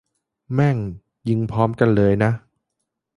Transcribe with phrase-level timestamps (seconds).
[0.55, 0.77] แม่ม!
[1.29, 2.31] ยิงพร้อมกันเลยนะ